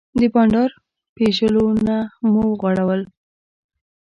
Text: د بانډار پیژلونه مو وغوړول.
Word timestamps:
د 0.19 0.21
بانډار 0.33 0.71
پیژلونه 1.15 1.95
مو 2.31 2.41
وغوړول. 2.49 3.01